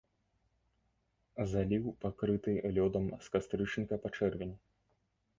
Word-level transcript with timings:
Заліў 1.51 1.85
пакрыты 2.05 2.55
лёдам 2.77 3.05
з 3.27 3.35
кастрычніка 3.35 3.95
па 4.07 4.13
чэрвень. 4.17 4.55